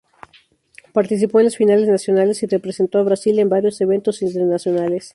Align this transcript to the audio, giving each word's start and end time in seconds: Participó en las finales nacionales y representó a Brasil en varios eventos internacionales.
Participó 0.93 1.37
en 1.39 1.45
las 1.45 1.57
finales 1.57 1.87
nacionales 1.87 2.41
y 2.41 2.47
representó 2.47 2.97
a 2.97 3.03
Brasil 3.03 3.37
en 3.37 3.49
varios 3.49 3.79
eventos 3.81 4.23
internacionales. 4.23 5.09